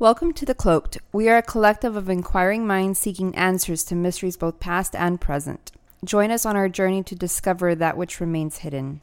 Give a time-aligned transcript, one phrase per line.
[0.00, 0.98] Welcome to The Cloaked.
[1.12, 5.70] We are a collective of inquiring minds seeking answers to mysteries both past and present.
[6.04, 9.02] Join us on our journey to discover that which remains hidden.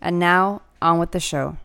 [0.00, 1.58] And now, on with the show.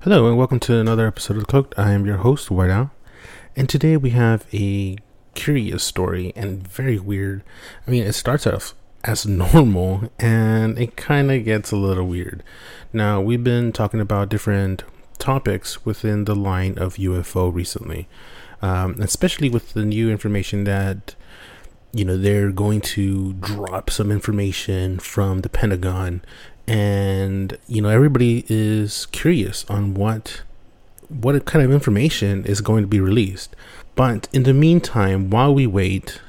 [0.00, 1.74] Hello and welcome to another episode of The Cloaked.
[1.76, 2.92] I am your host, White Owl,
[3.56, 4.98] and today we have a
[5.34, 7.42] curious story and very weird.
[7.86, 12.42] I mean, it starts off as normal and it kind of gets a little weird.
[12.92, 14.84] Now, we've been talking about different
[15.18, 18.08] topics within the line of UFO recently,
[18.60, 21.14] um, especially with the new information that
[21.92, 26.20] you know they're going to drop some information from the Pentagon
[26.66, 30.42] and you know everybody is curious on what
[31.08, 33.54] what kind of information is going to be released.
[33.94, 36.20] But in the meantime while we wait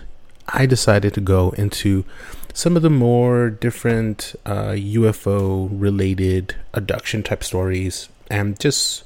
[0.49, 2.05] i decided to go into
[2.53, 9.03] some of the more different uh, ufo related abduction type stories and just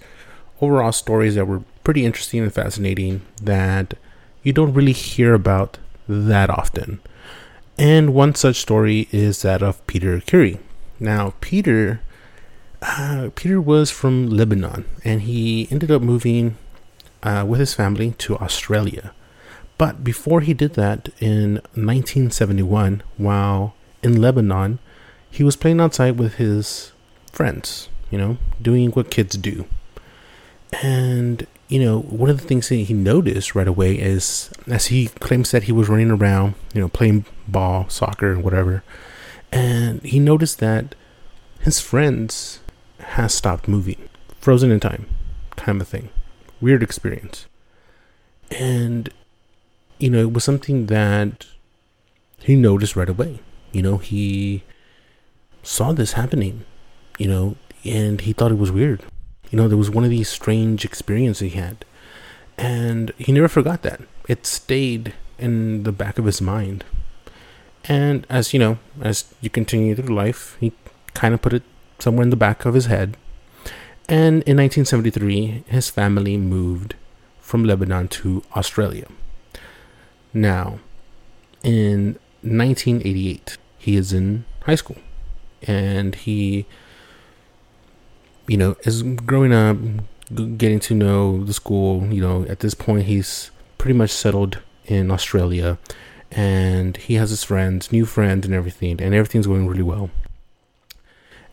[0.61, 3.95] overall stories that were pretty interesting and fascinating that
[4.44, 5.77] you don't really hear about
[6.08, 6.99] that often.
[7.77, 10.59] And one such story is that of peter Khoury.
[10.99, 12.02] Now, Peter,
[12.81, 16.57] uh, Peter was from Lebanon, and he ended up moving
[17.23, 19.13] uh, with his family to Australia.
[19.77, 24.79] But before he did that, in 1971, while in Lebanon,
[25.29, 26.91] he was playing outside with his
[27.31, 27.89] friends.
[28.09, 29.65] You know, doing what kids do.
[30.83, 35.07] And you know, one of the things that he noticed right away is, as he
[35.07, 38.83] claims that he was running around, you know, playing ball, soccer, and whatever
[39.52, 40.95] and he noticed that
[41.59, 42.59] his friends
[43.02, 45.07] has stopped moving, frozen in time,
[45.55, 46.09] kind of thing.
[46.59, 47.47] Weird experience,
[48.52, 49.09] and
[49.97, 51.45] you know it was something that
[52.39, 53.39] he noticed right away.
[53.71, 54.63] You know he
[55.63, 56.66] saw this happening,
[57.17, 59.03] you know, and he thought it was weird.
[59.49, 61.83] You know there was one of these strange experiences he had,
[62.58, 64.02] and he never forgot that.
[64.27, 66.83] It stayed in the back of his mind
[67.86, 70.73] and as you know, as you continue through life, he
[71.14, 71.64] kind of put it
[72.02, 73.17] somewhere in the back of his head.
[74.10, 76.95] And in 1973, his family moved
[77.39, 79.08] from Lebanon to Australia.
[80.34, 80.80] Now,
[81.64, 84.98] in 1988, he is in high school
[85.64, 86.66] and he,
[88.48, 89.78] you know, is growing up,
[90.58, 92.06] getting to know the school.
[92.12, 95.78] You know, at this point, he's pretty much settled in Australia
[96.32, 100.10] and he has his friends, new friends, and everything, and everything's going really well.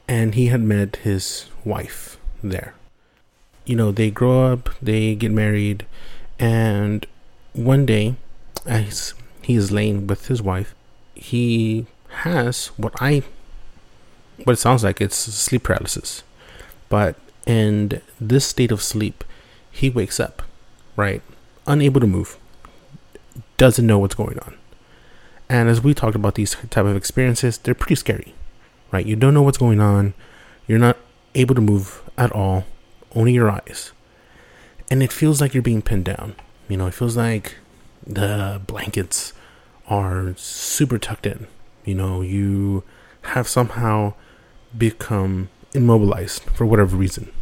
[0.09, 2.75] And he had met his wife there.
[3.67, 5.85] You know, they grow up, they get married,
[6.39, 7.07] and
[7.53, 8.17] one day,
[8.65, 10.75] as he is laying with his wife,
[11.15, 11.87] he
[12.23, 13.23] has what I,
[14.45, 16.23] what it sounds like, it's sleep paralysis.
[16.89, 17.17] But
[17.47, 19.23] in this state of sleep,
[19.71, 20.43] he wakes up,
[20.97, 21.21] right,
[21.67, 22.39] unable to move,
[23.59, 24.55] doesn't know what's going on
[25.49, 28.35] and as we talked about these type of experiences, they're pretty scary,
[28.91, 29.05] right?
[29.07, 30.15] You don't know what's going on.
[30.67, 30.97] You're not
[31.35, 32.65] able to move at all,
[33.15, 33.93] only your eyes.
[34.91, 36.35] And it feels like you're being pinned down.
[36.69, 37.57] You know, it feels like
[38.07, 39.33] the blankets
[39.87, 41.47] are super tucked in.
[41.85, 42.85] You know, you
[43.23, 44.15] have somehow
[44.77, 47.33] become immobilized for whatever reason.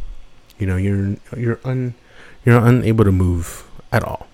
[0.57, 1.95] You know, you're you're un
[2.45, 4.27] you're unable to move at all.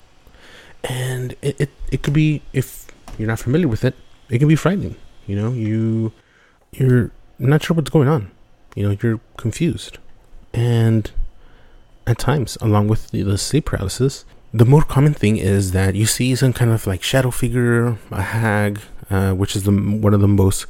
[0.83, 2.87] And it, it, it could be if
[3.17, 3.95] you're not familiar with it,
[4.29, 4.95] it can be frightening.
[5.27, 6.11] You know, you
[6.73, 8.31] you're not sure what's going on.
[8.75, 9.97] You know, you're confused,
[10.53, 11.11] and
[12.07, 16.05] at times, along with the, the sleep paralysis, the more common thing is that you
[16.05, 18.79] see some kind of like shadow figure, a hag,
[19.09, 20.65] uh, which is the one of the most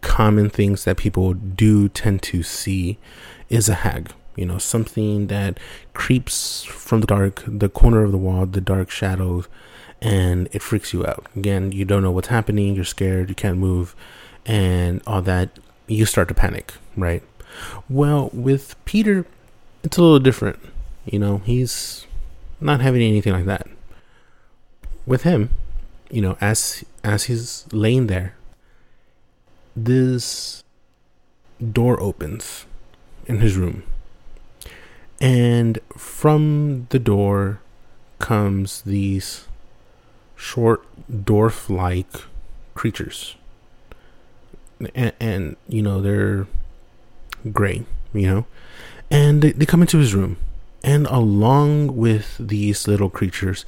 [0.00, 2.98] common things that people do tend to see
[3.48, 4.12] is a hag.
[4.36, 5.58] You know, something that
[5.94, 9.48] creeps from the dark, the corner of the wall, the dark shadows,
[10.00, 11.26] and it freaks you out.
[11.34, 13.96] Again, you don't know what's happening, you're scared, you can't move,
[14.46, 15.50] and all that.
[15.88, 17.22] You start to panic, right?
[17.88, 19.26] Well, with Peter,
[19.82, 20.58] it's a little different.
[21.04, 22.06] You know, he's
[22.60, 23.66] not having anything like that.
[25.06, 25.50] With him,
[26.10, 28.34] you know, as as he's laying there,
[29.76, 30.64] this
[31.72, 32.66] door opens
[33.26, 33.84] in his room.
[35.20, 37.60] And from the door
[38.18, 39.46] comes these
[40.34, 42.24] short dwarf like
[42.74, 43.36] creatures.
[44.94, 46.46] And, and, you know, they're
[47.52, 48.46] gray, you know,
[49.10, 50.36] and they, they come into his room.
[50.84, 53.64] And along with these little creatures,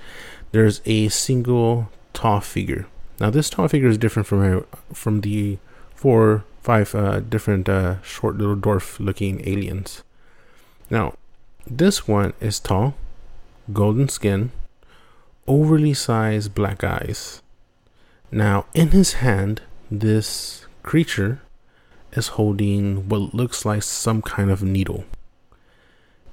[0.52, 2.86] there's a single tall figure.
[3.20, 5.58] Now, this tall figure is different from from the
[5.94, 10.04] four, five uh, different uh, short little dwarf-looking aliens.
[10.90, 11.14] Now,
[11.66, 12.94] this one is tall,
[13.72, 14.52] golden skin,
[15.46, 17.42] overly sized black eyes.
[18.30, 21.42] Now, in his hand, this creature
[22.14, 25.04] is holding what looks like some kind of needle,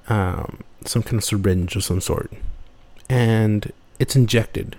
[0.08, 2.32] um, some kind of syringe of some sort,
[3.06, 4.74] and it's injected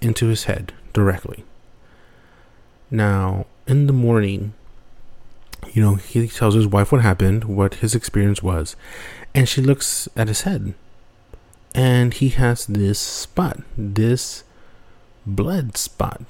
[0.00, 1.42] into his head directly.
[2.88, 4.54] Now, in the morning,
[5.72, 8.76] you know, he tells his wife what happened, what his experience was,
[9.34, 10.72] and she looks at his head.
[11.74, 14.44] And he has this spot, this
[15.26, 16.22] blood spot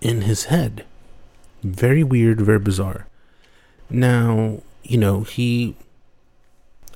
[0.00, 0.86] in his head.
[1.62, 3.06] Very weird, very bizarre.
[3.88, 5.76] Now, you know, he.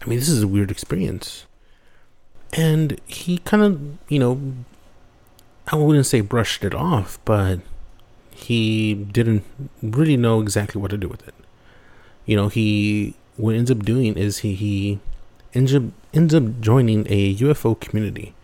[0.03, 1.47] I mean, this is a weird experience.
[2.53, 4.41] And he kind of, you know,
[5.69, 7.61] I wouldn't say brushed it off, but
[8.31, 9.45] he didn't
[9.83, 11.35] really know exactly what to do with it.
[12.27, 15.01] You know, he what ends up doing is he he
[15.55, 18.35] ends up ends up joining a UFO community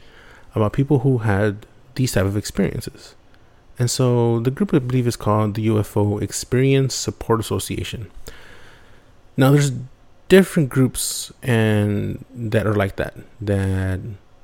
[0.54, 3.14] about people who had these type of experiences.
[3.80, 8.10] And so the group I believe is called the UFO Experience Support Association.
[9.38, 9.72] Now there's
[10.28, 14.00] different groups and that are like that that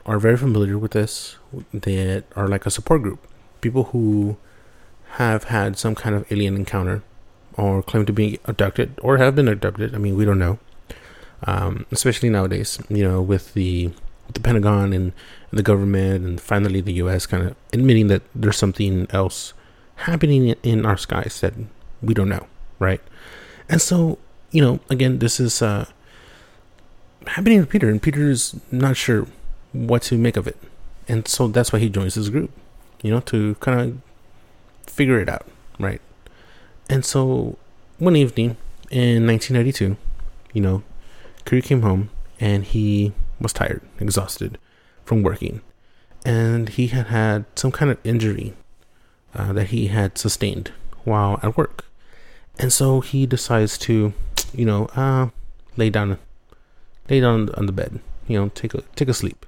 [0.06, 1.36] are very familiar with this
[1.74, 3.28] that are like a support group.
[3.60, 4.38] People who
[5.20, 7.02] have had some kind of alien encounter
[7.58, 9.94] or claim to be abducted or have been abducted.
[9.94, 10.58] I mean, we don't know.
[11.42, 13.90] Um, especially nowadays, you know, with the
[14.32, 15.12] the Pentagon and,
[15.50, 17.26] and the government and finally the U.S.
[17.26, 19.52] kind of admitting that there's something else
[19.96, 21.54] happening in our skies that
[22.02, 22.46] we don't know,
[22.78, 23.00] right?
[23.68, 24.18] And so,
[24.50, 25.86] you know, again, this is uh,
[27.26, 29.26] happening to Peter, and Peter's not sure
[29.72, 30.56] what to make of it,
[31.08, 32.50] and so that's why he joins this group,
[33.02, 35.46] you know, to kind of figure it out,
[35.78, 36.00] right?
[36.88, 37.56] And so
[37.98, 38.56] one evening
[38.90, 39.96] in 1992,
[40.52, 40.82] you know,
[41.44, 44.58] Khoury came home and he was tired, exhausted
[45.04, 45.60] from working,
[46.24, 48.54] and he had had some kind of injury
[49.34, 50.72] uh, that he had sustained
[51.04, 51.84] while at work,
[52.58, 54.12] and so he decides to,
[54.52, 55.28] you know, uh,
[55.76, 56.18] lay down,
[57.08, 59.46] lay down on the bed, you know, take a take a sleep,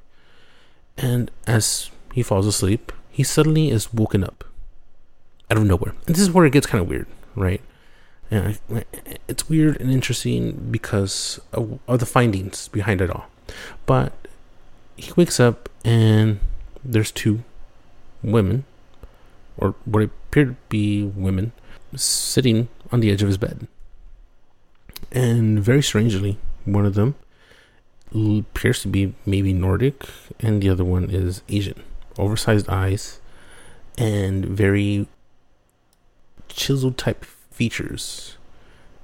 [0.97, 4.45] and as he falls asleep, he suddenly is woken up
[5.51, 5.95] out of nowhere.
[6.07, 7.61] And this is where it gets kind of weird, right?
[8.31, 8.55] Yeah,
[9.27, 13.27] it's weird and interesting because of, of the findings behind it all.
[13.87, 14.13] But
[14.97, 16.41] he wakes up and
[16.85, 17.43] there's two
[18.23, 18.65] women,
[19.57, 21.53] or what appear to be women,
[21.95, 23.67] sitting on the edge of his bed.
[25.11, 27.15] And very strangely, one of them
[28.15, 30.05] appears to be maybe Nordic,
[30.41, 31.83] and the other one is Asian.
[32.19, 33.21] Oversized eyes
[33.97, 35.07] and very
[36.49, 38.37] chisel type features.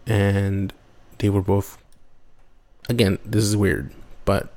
[0.07, 0.73] And
[1.19, 1.79] they were both,
[2.89, 3.93] again, this is weird,
[4.25, 4.53] but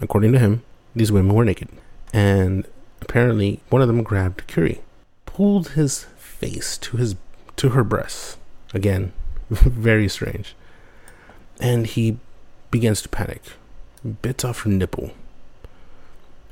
[0.00, 0.62] according to him,
[0.94, 1.68] these women were naked.
[2.12, 2.66] And
[3.00, 4.80] apparently, one of them grabbed Khoury,
[5.26, 7.16] pulled his face to his
[7.56, 8.36] to her breasts.
[8.72, 9.12] Again,
[9.50, 10.54] very strange.
[11.60, 12.18] And he
[12.70, 13.42] begins to panic,
[14.22, 15.10] bits off her nipple,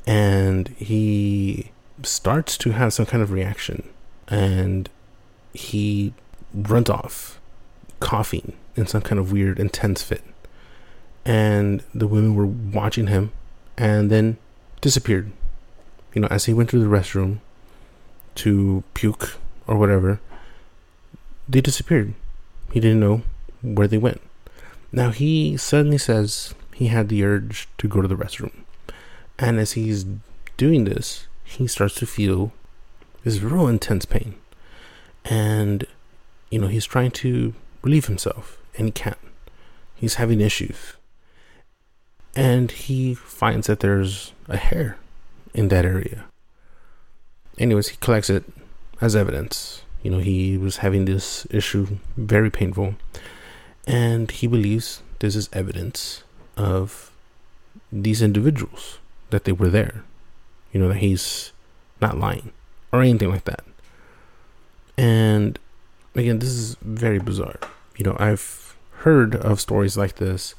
[0.06, 1.71] and he
[2.03, 3.88] starts to have some kind of reaction.
[4.28, 4.88] And
[5.52, 6.12] he
[6.52, 7.40] runs off,
[8.00, 10.23] coughing in some kind of weird, intense fit.
[11.26, 13.33] And the women were watching him
[13.76, 14.38] and then
[14.80, 15.33] disappeared.
[16.14, 17.40] You know, as he went to the restroom
[18.37, 19.35] to puke
[19.66, 20.21] or whatever,
[21.49, 22.14] they disappeared.
[22.73, 23.23] He didn't know
[23.61, 24.21] where they went.
[24.92, 28.52] Now he suddenly says he had the urge to go to the restroom.
[29.38, 30.06] And as he's
[30.56, 32.52] doing this, he starts to feel
[33.25, 34.37] this real intense pain
[35.25, 35.85] and
[36.50, 39.18] you know he's trying to relieve himself and he can't
[39.95, 40.95] he's having issues
[42.37, 44.99] and he finds that there's a hair
[45.55, 46.26] in that area.
[47.59, 48.45] Anyways he collects it
[49.00, 49.83] as evidence.
[50.02, 52.95] You know he was having this issue very painful
[53.87, 56.23] and he believes this is evidence
[56.57, 57.11] of
[57.90, 58.99] these individuals
[59.31, 60.05] that they were there.
[60.73, 61.52] You know that he's
[62.00, 62.52] not lying
[62.93, 63.64] or anything like that.
[64.99, 65.59] And
[66.14, 67.59] again, this is very bizarre.
[67.97, 70.55] You know, I've heard of stories like this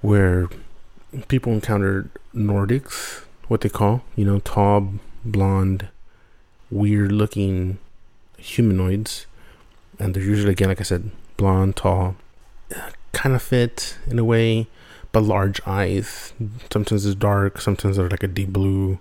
[0.00, 0.48] where
[1.28, 5.88] people encountered Nordics, what they call, you know, tall, blonde,
[6.70, 7.78] weird looking
[8.36, 9.26] humanoids.
[9.98, 12.16] And they're usually, again, like I said, blonde, tall,
[13.12, 14.68] kind of fit in a way,
[15.12, 16.32] but large eyes.
[16.72, 18.98] Sometimes it's dark, sometimes they're like a deep blue.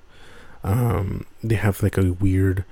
[0.64, 2.66] Um, they have like a weird,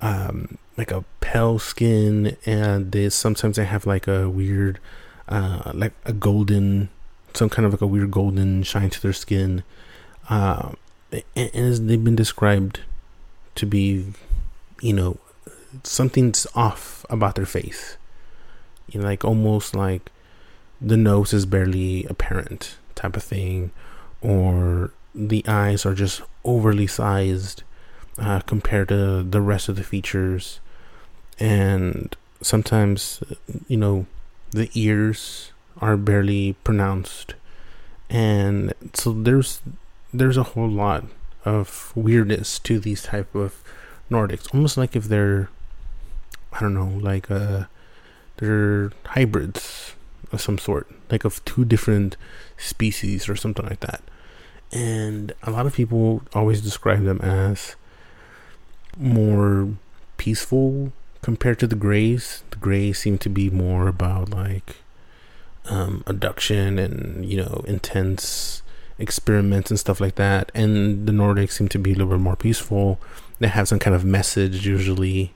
[0.00, 4.78] um, like a pale skin, and they sometimes they have like a weird,
[5.28, 6.88] uh, like a golden,
[7.34, 9.62] some kind of like a weird golden shine to their skin.
[10.28, 10.72] Uh,
[11.34, 12.80] and, and they've been described
[13.54, 14.06] to be,
[14.80, 15.18] you know,
[15.82, 17.96] something's off about their face.
[18.88, 20.10] You know, like almost like
[20.80, 23.70] the nose is barely apparent type of thing,
[24.20, 27.62] or the eyes are just overly sized
[28.18, 30.60] uh, compared to the rest of the features,
[31.38, 33.22] and sometimes
[33.66, 34.06] you know
[34.50, 37.34] the ears are barely pronounced,
[38.10, 39.60] and so there's
[40.12, 41.04] there's a whole lot
[41.44, 43.62] of weirdness to these type of
[44.10, 45.50] Nordics, almost like if they're
[46.52, 47.64] I don't know, like uh,
[48.38, 49.94] they're hybrids
[50.32, 52.16] of some sort, like of two different
[52.56, 54.02] species or something like that.
[54.72, 57.76] And a lot of people always describe them as
[58.96, 59.70] more
[60.16, 60.92] peaceful
[61.22, 62.42] compared to the Greys.
[62.50, 64.76] The Greys seem to be more about like
[65.68, 68.62] um, abduction and you know intense
[68.98, 70.50] experiments and stuff like that.
[70.54, 72.98] And the Nordics seem to be a little bit more peaceful.
[73.38, 75.32] They have some kind of message usually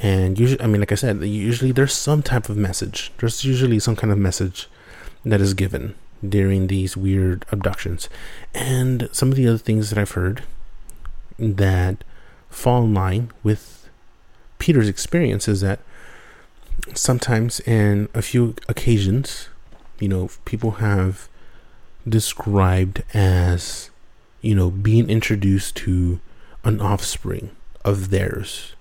[0.00, 3.78] and usually i mean like i said usually there's some type of message there's usually
[3.78, 4.68] some kind of message
[5.24, 5.94] that is given
[6.26, 8.08] during these weird abductions
[8.54, 10.44] and some of the other things that i've heard
[11.38, 12.04] that
[12.48, 13.88] fall in line with
[14.58, 15.80] peter's experience is that
[16.94, 19.48] sometimes in a few occasions
[20.00, 21.28] you know people have
[22.08, 23.90] described as
[24.40, 26.20] you know being introduced to
[26.64, 27.50] an offspring
[27.84, 28.74] of theirs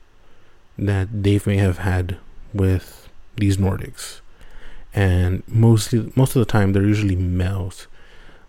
[0.78, 2.18] that they may have had
[2.54, 4.22] with these Nordics,
[4.94, 7.88] and mostly most of the time they're usually males,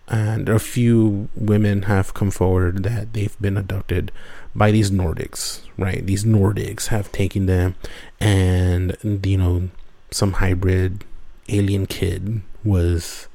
[0.07, 4.11] and a few women have come forward that they've been abducted
[4.55, 5.61] by these Nordics.
[5.77, 7.75] Right, these Nordics have taken them,
[8.19, 9.69] and you know
[10.11, 11.03] some hybrid
[11.47, 13.27] alien kid was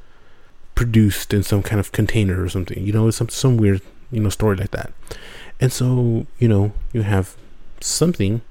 [0.75, 2.85] produced in some kind of container or something.
[2.85, 4.93] You know, some some weird you know story like that.
[5.61, 7.37] And so you know you have
[7.81, 8.43] something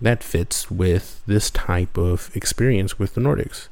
[0.00, 3.68] that fits with this type of experience with the Nordics.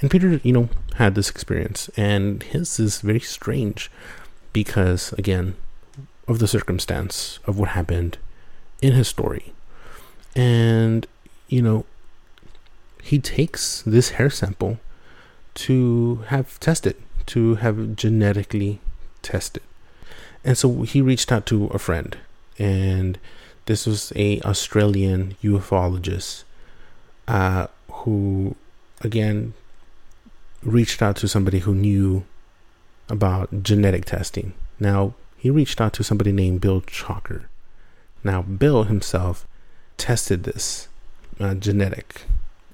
[0.00, 3.90] And Peter, you know, had this experience, and his is very strange
[4.52, 5.54] because, again,
[6.28, 8.18] of the circumstance of what happened
[8.80, 9.52] in his story.
[10.34, 11.06] And,
[11.48, 11.84] you know,
[13.02, 14.78] he takes this hair sample
[15.54, 18.80] to have tested, to have genetically
[19.22, 19.62] tested.
[20.44, 22.16] And so he reached out to a friend
[22.58, 23.18] and
[23.66, 26.44] this was a Australian ufologist
[27.28, 28.56] uh, who,
[29.00, 29.54] again,
[30.62, 32.24] reached out to somebody who knew
[33.08, 34.52] about genetic testing.
[34.80, 37.44] Now, he reached out to somebody named Bill Chalker.
[38.24, 39.46] Now, Bill himself
[39.96, 40.88] tested this
[41.38, 42.22] uh, genetic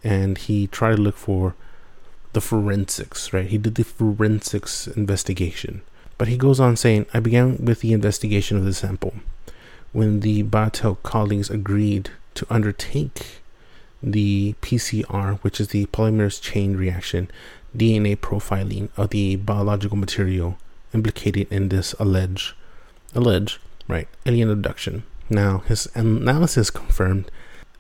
[0.03, 1.55] and he tried to look for
[2.33, 3.47] the forensics, right?
[3.47, 5.83] He did the forensics investigation.
[6.19, 9.15] But he goes on saying, I began with the investigation of the sample
[9.93, 13.41] when the Batel colleagues agreed to undertake
[14.03, 17.31] the PCR, which is the polymerase chain reaction
[17.77, 20.59] DNA profiling of the biological material
[20.95, 22.55] implicated in this alleged,
[23.15, 25.05] alleged, right, alien abduction.
[25.29, 27.31] Now, his analysis confirmed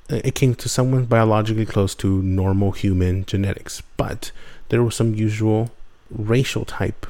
[0.08, 4.30] it came to someone biologically close to normal human genetics, but
[4.68, 5.70] there was some usual
[6.10, 7.06] racial type.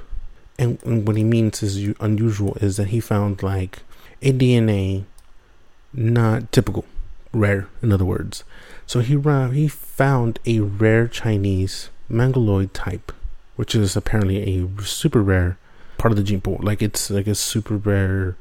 [0.59, 3.81] And, and what he means is unusual is that he found like
[4.23, 5.05] a DNA
[5.93, 6.85] not typical,
[7.33, 8.43] rare, in other words.
[8.87, 9.17] So he
[9.55, 13.13] he found a rare Chinese mongoloid type,
[13.57, 15.59] which is apparently a super rare
[15.99, 16.59] part of the gene pool.
[16.61, 18.37] Like it's like a super rare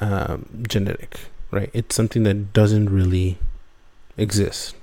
[0.00, 1.70] um, genetic, right?
[1.72, 3.38] It's something that doesn't really
[4.16, 4.74] exist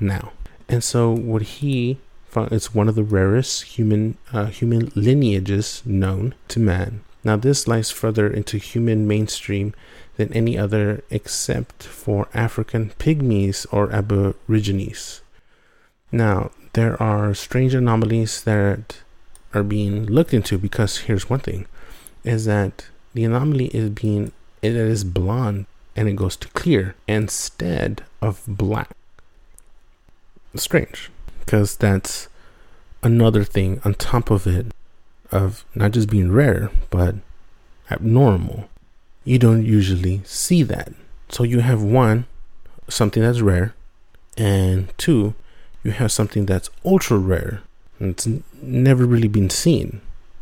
[0.00, 0.32] now.
[0.68, 1.98] And so what he
[2.36, 7.00] it's one of the rarest human uh, human lineages known to man.
[7.24, 9.74] Now, this lies further into human mainstream
[10.16, 15.22] than any other except for African pygmies or aborigines.
[16.12, 18.98] Now, there are strange anomalies that
[19.54, 21.66] are being looked into because here's one thing
[22.22, 25.66] is that the anomaly is being it is blonde
[25.96, 28.90] and it goes to clear instead of black.
[30.54, 31.10] Strange
[31.46, 32.28] because that's
[33.02, 34.66] another thing on top of it
[35.30, 37.14] of not just being rare, but
[37.90, 38.68] abnormal.
[39.24, 40.92] You don't usually see that.
[41.28, 42.26] So you have one,
[42.88, 43.74] something that's rare,
[44.36, 45.34] and two,
[45.84, 47.62] you have something that's ultra rare
[47.98, 48.28] and it's
[48.60, 50.00] never really been seen.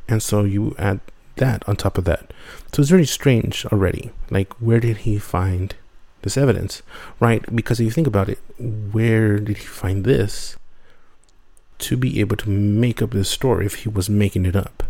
[0.09, 1.01] And so you add
[1.37, 2.33] that on top of that.
[2.73, 4.11] So it's very strange already.
[4.31, 5.75] Like, where did he find
[6.23, 6.83] this evidence?
[7.21, 7.45] Right?
[7.55, 10.57] Because if you think about it, where did he find this
[11.79, 14.85] to be able to make up this story if he was making it up?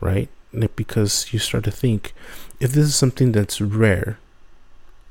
[0.00, 0.28] Right?
[0.76, 2.14] Because you start to think
[2.60, 4.18] if this is something that's rare,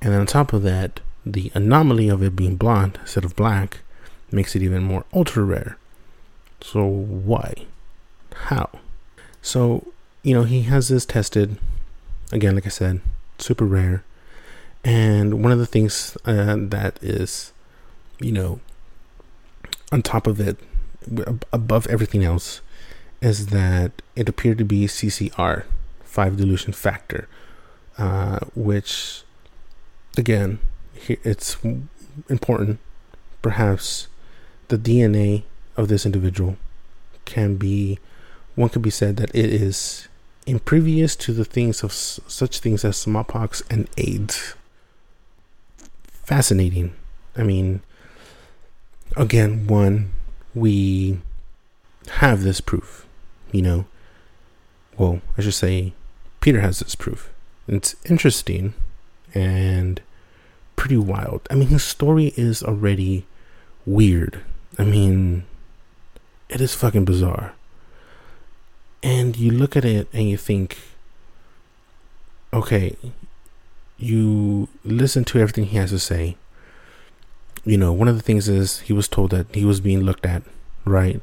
[0.02, 3.80] and on top of that, the anomaly of it being blonde instead of black
[4.32, 5.78] makes it even more ultra rare.
[6.62, 7.66] So, why?
[8.34, 8.70] How?
[9.42, 9.88] So,
[10.24, 11.58] you know, he has this tested.
[12.32, 13.02] Again, like I said,
[13.38, 14.04] super rare.
[14.84, 17.54] And one of the things uh, that is,
[18.20, 18.60] you know,
[19.92, 20.58] on top of it,
[21.54, 22.62] above everything else,
[23.22, 25.64] is that it appeared to be CCR,
[26.04, 27.28] 5 dilution factor,
[27.98, 29.24] uh, which,
[30.18, 30.60] again,
[31.08, 31.58] it's
[32.30, 32.80] important.
[33.42, 34.08] Perhaps
[34.68, 35.44] the DNA
[35.76, 36.58] of this individual
[37.26, 38.00] can be
[38.58, 40.08] one could be said that it is
[40.48, 44.56] impervious to the things of s- such things as smallpox and AIDS.
[46.08, 46.94] Fascinating.
[47.36, 47.82] I mean,
[49.16, 50.12] again, one,
[50.56, 51.20] we
[52.20, 53.06] have this proof,
[53.52, 53.86] you know.
[54.98, 55.94] Well, I should say,
[56.42, 57.30] Peter has this proof.
[57.68, 58.74] It's interesting
[59.36, 60.02] and
[60.76, 61.48] pretty wild.
[61.52, 63.28] I mean, his story is already
[63.86, 64.42] weird.
[64.80, 65.44] I mean,
[66.50, 67.54] it is fucking bizarre.
[69.08, 70.78] And you look at it and you think,
[72.52, 72.98] okay,
[73.98, 76.36] you listen to everything he has to say.
[77.64, 80.26] You know, one of the things is he was told that he was being looked
[80.26, 80.44] at,
[80.84, 81.22] right?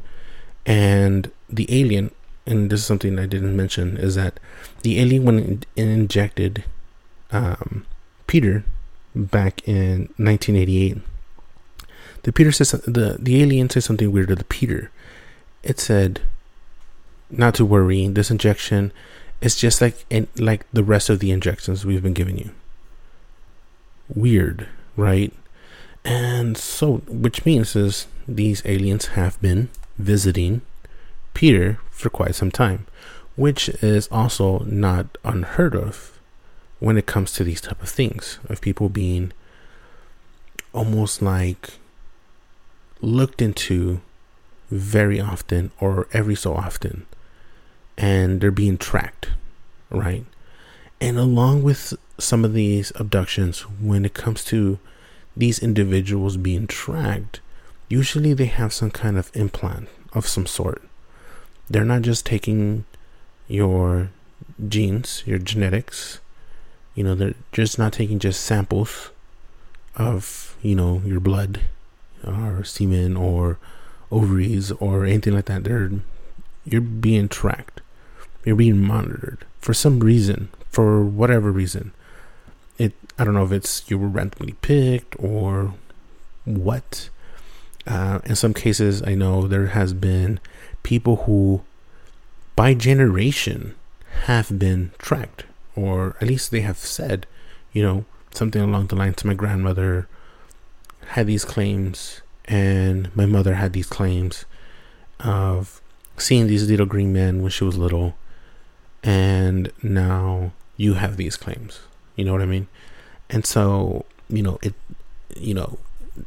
[0.65, 2.11] And the alien,
[2.47, 4.41] and this is something I didn't mention, is that
[4.81, 6.65] the alien, when injected
[7.33, 7.85] um,
[8.27, 8.65] Peter
[9.15, 10.97] back in 1988,
[12.23, 14.91] the Peter says the the alien said something weird to the Peter.
[15.63, 16.23] It said,
[17.39, 18.07] not to worry.
[18.09, 18.93] This injection
[19.41, 22.51] is just like in, like the rest of the injections we've been giving you.
[24.09, 25.33] Weird, right?
[26.05, 29.69] And so, which means is these aliens have been
[29.99, 30.63] visiting
[31.33, 32.87] Peter for quite some time,
[33.37, 36.19] which is also not unheard of
[36.79, 39.33] when it comes to these type of things of people being
[40.73, 41.75] almost like
[43.01, 44.01] looked into
[44.71, 47.07] very often or every so often
[47.97, 49.31] and they're being tracked,
[49.91, 50.25] right?
[51.01, 54.79] And along with some of these abductions, when it comes to
[55.37, 57.41] these individuals being tracked,
[57.89, 60.83] usually they have some kind of implant of some sort.
[61.69, 62.85] They're not just taking
[63.49, 64.11] your
[64.69, 66.21] genes, your genetics,
[66.95, 69.11] you know, they're just not taking just samples
[69.97, 71.63] of, you know, your blood
[72.25, 73.59] or semen or
[74.11, 75.65] ovaries or anything like that.
[75.65, 75.91] They're
[76.65, 77.74] you're being tracked.
[78.45, 81.93] You're being monitored for some reason, for whatever reason.
[82.79, 85.75] It I don't know if it's you were randomly picked or
[86.45, 87.09] what.
[87.87, 90.41] Uh, in some cases, I know there has been
[90.83, 91.63] people who,
[92.57, 93.75] by generation,
[94.25, 95.45] have been tracked,
[95.77, 97.27] or at least they have said,
[97.73, 99.25] you know, something along the lines.
[99.25, 100.09] My grandmother
[101.09, 104.47] had these claims, and my mother had these claims
[105.21, 105.83] of
[106.17, 108.15] seeing these little green men when she was little,
[109.05, 111.81] and now you have these claims.
[112.17, 112.67] You know what I mean?
[113.29, 114.75] And so, you know, it,
[115.37, 115.79] you know,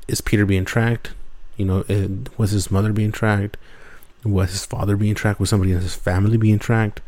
[0.07, 1.11] is Peter being tracked?
[1.57, 3.57] You know, it, was his mother being tracked?
[4.23, 5.39] Was his father being tracked?
[5.39, 7.01] Was somebody in his family being tracked?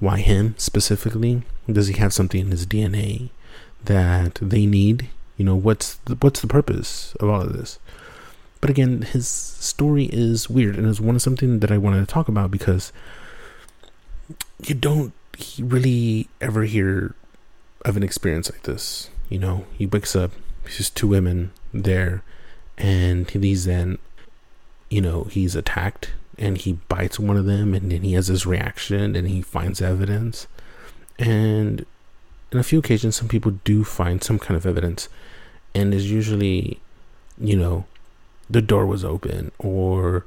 [0.00, 1.42] Why him specifically?
[1.70, 3.30] Does he have something in his DNA
[3.84, 5.08] that they need?
[5.36, 7.78] You know, what's the, what's the purpose of all of this?
[8.60, 12.12] But again, his story is weird, and it's one of something that I wanted to
[12.12, 12.92] talk about because
[14.62, 15.12] you don't
[15.58, 17.14] really ever hear
[17.84, 19.10] of an experience like this.
[19.28, 20.32] You know, he wakes up,
[20.64, 22.22] he's two women there,
[22.78, 23.98] and he's then,
[24.90, 28.44] you know, he's attacked and he bites one of them, and then he has this
[28.44, 30.46] reaction and he finds evidence.
[31.18, 31.86] And
[32.50, 35.08] in a few occasions, some people do find some kind of evidence,
[35.74, 36.80] and is usually,
[37.38, 37.84] you know,
[38.50, 40.24] the door was open or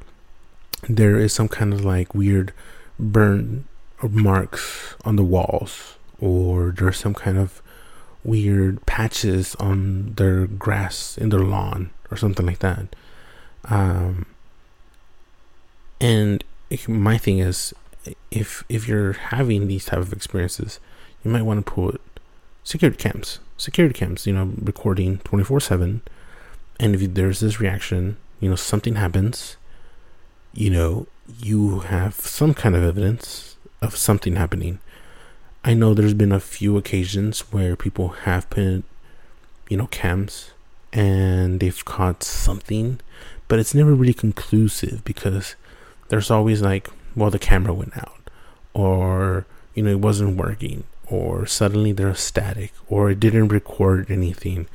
[0.89, 2.53] there is some kind of like weird
[2.99, 3.65] burn
[4.01, 7.61] marks on the walls or there's some kind of
[8.23, 12.95] weird patches on their grass in their lawn or something like that.
[13.65, 14.25] Um,
[15.99, 16.43] and
[16.87, 17.73] my thing is
[18.31, 20.79] if if you're having these type of experiences
[21.23, 22.01] you might want to put
[22.63, 26.01] security cams security cams you know recording 24 7
[26.79, 29.57] and if there's this reaction you know something happens
[30.53, 31.07] you know
[31.39, 34.79] you have some kind of evidence of something happening.
[35.63, 38.83] I know there's been a few occasions where people have put,
[39.69, 40.51] you know, cams
[40.93, 42.99] and they've caught something,
[43.47, 45.55] but it's never really conclusive because
[46.09, 48.29] there's always like, well, the camera went out,
[48.73, 54.67] or you know, it wasn't working, or suddenly there's static, or it didn't record anything,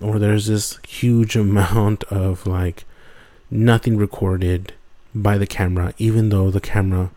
[0.00, 2.84] or there's this huge amount of like
[3.50, 4.72] nothing recorded
[5.14, 7.10] by the camera, even though the camera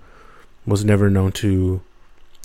[0.65, 1.81] was never known to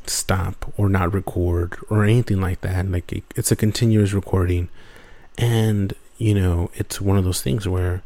[0.06, 2.90] stop or not record or anything like that.
[2.90, 4.68] Like it, it's a continuous recording,
[5.36, 8.02] and you know, it's one of those things where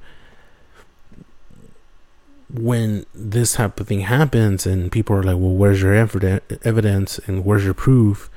[2.53, 7.45] when this type of thing happens and people are like, well, where's your evidence and
[7.45, 8.29] where's your proof?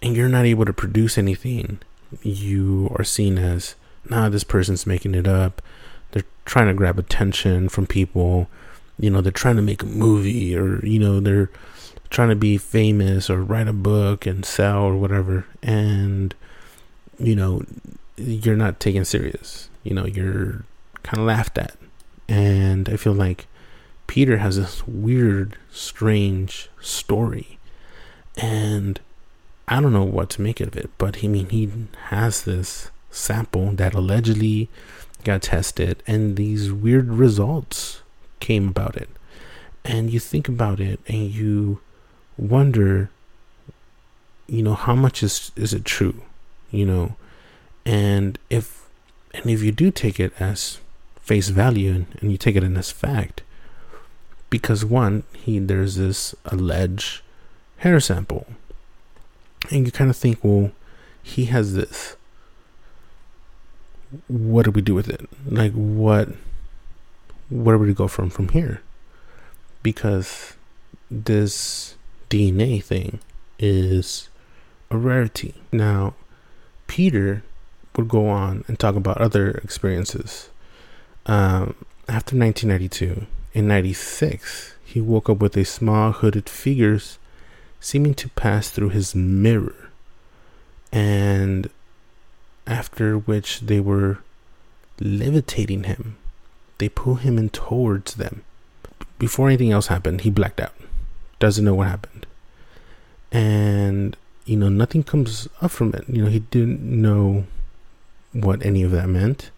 [0.00, 1.80] And you're not able to produce anything,
[2.22, 3.74] you are seen as,
[4.08, 5.60] nah, this person's making it up.
[6.12, 8.48] They're trying to grab attention from people.
[8.98, 11.50] You know, they're trying to make a movie or, you know, they're
[12.10, 15.46] trying to be famous or write a book and sell or whatever.
[15.62, 16.34] And,
[17.18, 17.62] you know,
[18.16, 19.68] you're not taken serious.
[19.84, 20.64] You know, you're
[21.02, 21.76] kind of laughed at.
[22.28, 23.46] And I feel like
[24.06, 27.58] Peter has this weird, strange story.
[28.36, 29.00] And
[29.68, 31.70] I don't know what to make of it, but I mean, he
[32.06, 34.68] has this sample that allegedly
[35.24, 38.02] got tested, and these weird results
[38.40, 39.08] came about it.
[39.84, 41.80] And you think about it and you
[42.36, 43.10] wonder,
[44.46, 46.22] you know, how much is, is it true?
[46.70, 47.16] You know,
[47.86, 48.86] and if
[49.32, 50.80] and if you do take it as
[51.20, 53.42] face value and, and you take it in as fact,
[54.50, 57.22] because one, he there's this alleged
[57.78, 58.46] hair sample,
[59.70, 60.72] and you kind of think, well,
[61.22, 62.16] he has this.
[64.26, 65.28] What do we do with it?
[65.46, 66.30] Like what?
[67.50, 68.82] Where would we go from from here?
[69.82, 70.54] Because
[71.10, 71.94] this
[72.28, 73.20] DNA thing
[73.58, 74.28] is
[74.90, 75.54] a rarity.
[75.72, 76.14] Now,
[76.86, 77.42] Peter
[77.96, 80.50] would go on and talk about other experiences.
[81.26, 81.74] Um,
[82.08, 87.18] after 1992, in 96, he woke up with a small hooded figures
[87.80, 89.90] seeming to pass through his mirror,
[90.92, 91.70] and
[92.66, 94.18] after which they were
[95.00, 96.16] levitating him.
[96.78, 98.44] They pull him in towards them.
[99.18, 100.74] Before anything else happened, he blacked out.
[101.38, 102.26] Doesn't know what happened.
[103.32, 106.04] And, you know, nothing comes up from it.
[106.08, 107.44] You know, he didn't know
[108.32, 109.50] what any of that meant.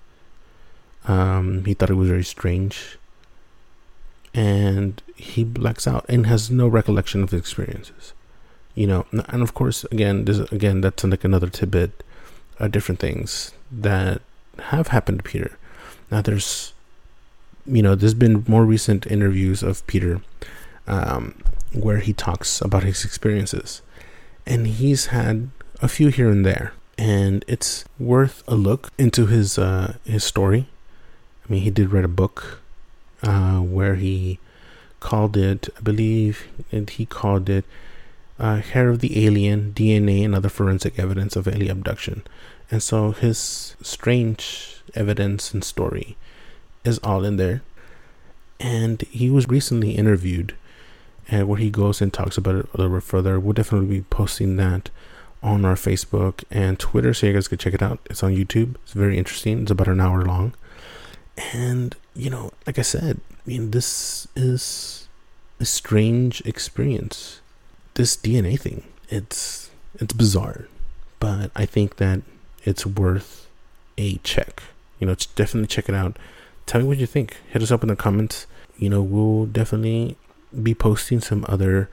[1.07, 2.99] Um, he thought it was very strange.
[4.33, 8.13] And he blacks out and has no recollection of the experiences.
[8.75, 12.05] You know, and of course, again, this again that's like another tidbit,
[12.59, 14.23] uh, different things that
[14.59, 15.59] have happened to Peter.
[16.11, 16.73] Now, there's,
[17.67, 20.21] you know, there's been more recent interviews of Peter,
[20.87, 21.43] um,
[21.73, 23.83] where he talks about his experiences,
[24.47, 29.59] and he's had a few here and there, and it's worth a look into his
[29.59, 30.69] uh, his story.
[31.45, 32.61] I mean, he did write a book
[33.23, 34.39] uh, where he
[35.01, 37.65] called it, I believe, and he called it
[38.39, 42.23] uh, Hair of the Alien, DNA, and Other Forensic Evidence of Alien Abduction.
[42.71, 46.17] And so his strange evidence and story
[46.85, 47.63] is all in there.
[48.59, 50.55] And he was recently interviewed,
[51.29, 53.41] and where he goes and talks about it a little bit further.
[53.41, 54.91] We'll definitely be posting that
[55.43, 58.01] on our Facebook and Twitter, so you guys can check it out.
[58.11, 58.75] It's on YouTube.
[58.83, 59.63] It's very interesting.
[59.63, 60.53] It's about an hour long.
[61.55, 65.09] And, you know, like I said, I mean, this is
[65.59, 67.41] a strange experience.
[67.95, 70.69] This DNA thing, it's it's bizarre,
[71.19, 72.23] but I think that
[72.65, 73.49] it's worth
[73.99, 74.63] a check.
[74.99, 76.19] You know, definitely check it out.
[76.67, 77.37] Tell me what you think.
[77.49, 78.47] Hit us up in the comments.
[78.79, 80.17] You know, we'll definitely
[80.63, 81.91] be posting some other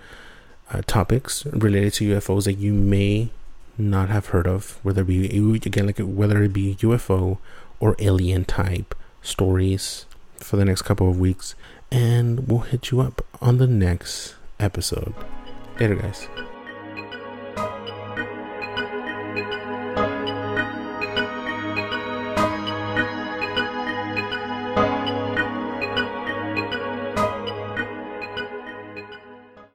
[0.72, 3.30] uh, topics related to UFOs that you may
[3.78, 7.38] not have heard of, whether it be again like whether it be UFO
[7.80, 10.06] or alien type stories
[10.38, 11.56] for the next couple of weeks,
[11.92, 15.14] and we'll hit you up on the next episode.
[15.80, 16.28] Later, guys.